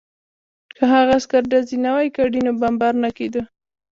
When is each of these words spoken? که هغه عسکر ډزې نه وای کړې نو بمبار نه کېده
که 0.75 0.83
هغه 0.93 1.13
عسکر 1.19 1.43
ډزې 1.51 1.77
نه 1.85 1.89
وای 1.95 2.09
کړې 2.15 2.39
نو 2.45 2.51
بمبار 2.61 2.93
نه 3.03 3.09
کېده 3.17 3.41